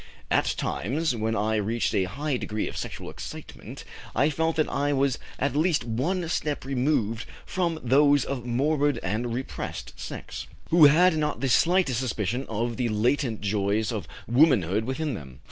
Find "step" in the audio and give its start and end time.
6.27-6.65